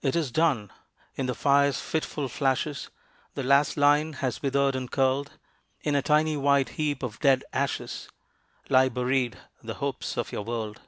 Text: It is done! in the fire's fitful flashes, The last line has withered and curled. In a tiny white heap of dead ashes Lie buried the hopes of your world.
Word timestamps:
It 0.00 0.16
is 0.16 0.32
done! 0.32 0.72
in 1.14 1.26
the 1.26 1.36
fire's 1.36 1.80
fitful 1.80 2.26
flashes, 2.28 2.90
The 3.34 3.44
last 3.44 3.76
line 3.76 4.14
has 4.14 4.42
withered 4.42 4.74
and 4.74 4.90
curled. 4.90 5.38
In 5.82 5.94
a 5.94 6.02
tiny 6.02 6.36
white 6.36 6.70
heap 6.70 7.04
of 7.04 7.20
dead 7.20 7.44
ashes 7.52 8.08
Lie 8.68 8.88
buried 8.88 9.38
the 9.62 9.74
hopes 9.74 10.16
of 10.16 10.32
your 10.32 10.42
world. 10.42 10.80